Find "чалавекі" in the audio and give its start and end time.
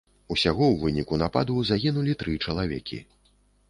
2.45-2.97